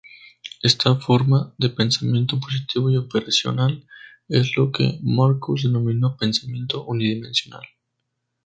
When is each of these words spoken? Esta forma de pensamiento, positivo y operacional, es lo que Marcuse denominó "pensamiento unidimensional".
Esta 0.63 0.95
forma 0.95 1.53
de 1.59 1.69
pensamiento, 1.69 2.39
positivo 2.39 2.89
y 2.89 2.97
operacional, 2.97 3.85
es 4.27 4.57
lo 4.57 4.71
que 4.71 4.97
Marcuse 5.03 5.67
denominó 5.67 6.17
"pensamiento 6.17 6.83
unidimensional". 6.85 7.61